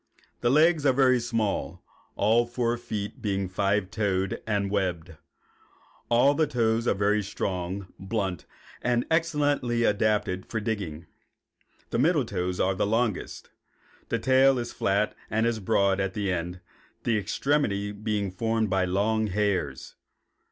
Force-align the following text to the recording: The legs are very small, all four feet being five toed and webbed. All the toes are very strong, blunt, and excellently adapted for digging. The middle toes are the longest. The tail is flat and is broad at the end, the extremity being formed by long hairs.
The 0.39 0.49
legs 0.49 0.83
are 0.83 0.93
very 0.93 1.19
small, 1.19 1.83
all 2.15 2.47
four 2.47 2.75
feet 2.75 3.21
being 3.21 3.47
five 3.47 3.91
toed 3.91 4.41
and 4.47 4.71
webbed. 4.71 5.15
All 6.09 6.33
the 6.33 6.47
toes 6.47 6.87
are 6.87 6.95
very 6.95 7.21
strong, 7.21 7.85
blunt, 7.99 8.47
and 8.81 9.05
excellently 9.11 9.83
adapted 9.83 10.47
for 10.47 10.59
digging. 10.59 11.05
The 11.91 11.99
middle 11.99 12.25
toes 12.25 12.59
are 12.59 12.73
the 12.73 12.87
longest. 12.87 13.51
The 14.09 14.17
tail 14.17 14.57
is 14.57 14.73
flat 14.73 15.15
and 15.29 15.45
is 15.45 15.59
broad 15.59 15.99
at 15.99 16.15
the 16.15 16.31
end, 16.33 16.61
the 17.03 17.15
extremity 17.19 17.91
being 17.91 18.31
formed 18.31 18.71
by 18.71 18.85
long 18.85 19.27
hairs. 19.27 19.93